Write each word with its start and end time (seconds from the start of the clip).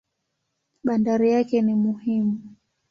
Bandari 0.83 1.31
yake 1.31 1.61
ni 1.61 1.73
muhimu. 1.75 2.37